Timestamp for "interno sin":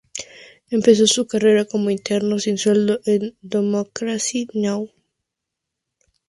1.91-2.57